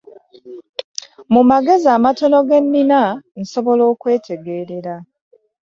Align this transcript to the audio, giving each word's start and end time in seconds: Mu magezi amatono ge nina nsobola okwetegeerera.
Mu 1.33 1.41
magezi 1.49 1.87
amatono 1.97 2.37
ge 2.47 2.57
nina 2.71 3.01
nsobola 3.41 3.83
okwetegeerera. 3.91 4.95